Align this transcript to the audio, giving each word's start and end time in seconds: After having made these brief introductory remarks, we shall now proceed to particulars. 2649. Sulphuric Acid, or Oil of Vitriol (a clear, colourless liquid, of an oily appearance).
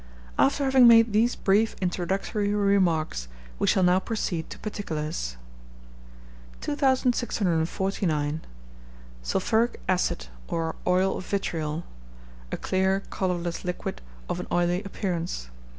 After 0.39 0.63
having 0.65 0.87
made 0.87 1.13
these 1.13 1.35
brief 1.35 1.75
introductory 1.79 2.51
remarks, 2.55 3.27
we 3.59 3.67
shall 3.67 3.83
now 3.83 3.99
proceed 3.99 4.49
to 4.49 4.57
particulars. 4.57 5.37
2649. 6.61 8.41
Sulphuric 9.21 9.79
Acid, 9.87 10.25
or 10.47 10.73
Oil 10.87 11.17
of 11.17 11.25
Vitriol 11.27 11.83
(a 12.51 12.57
clear, 12.57 13.03
colourless 13.11 13.63
liquid, 13.63 14.01
of 14.27 14.39
an 14.39 14.47
oily 14.51 14.81
appearance). 14.83 15.51